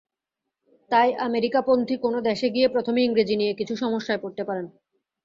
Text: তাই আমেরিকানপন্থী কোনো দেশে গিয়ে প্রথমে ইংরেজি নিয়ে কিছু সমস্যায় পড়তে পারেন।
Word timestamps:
তাই 0.91 1.09
আমেরিকানপন্থী 1.27 1.95
কোনো 1.97 2.17
দেশে 2.21 2.47
গিয়ে 2.55 2.67
প্রথমে 2.67 2.99
ইংরেজি 3.03 3.35
নিয়ে 3.37 3.53
কিছু 3.59 3.73
সমস্যায় 3.75 4.21
পড়তে 4.23 4.43
পারেন। 4.43 4.65